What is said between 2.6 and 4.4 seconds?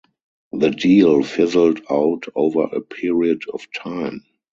a period of time.